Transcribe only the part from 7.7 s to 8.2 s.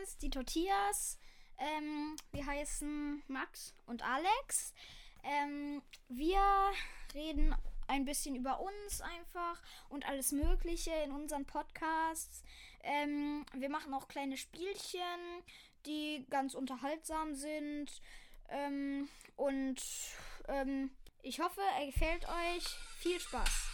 ein